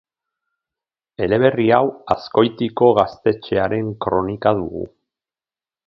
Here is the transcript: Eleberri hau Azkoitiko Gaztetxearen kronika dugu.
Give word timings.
Eleberri 1.25 1.67
hau 1.77 1.91
Azkoitiko 2.15 2.89
Gaztetxearen 3.01 3.93
kronika 4.07 4.59
dugu. 4.65 4.87